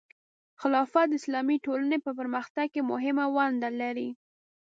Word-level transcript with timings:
خلافت 0.61 1.07
د 1.09 1.13
اسلامي 1.21 1.57
ټولنې 1.65 1.97
په 2.05 2.11
پرمختګ 2.19 2.67
کې 2.73 2.81
مهمه 2.91 3.25
ونډه 3.35 3.69
لري. 3.81 4.09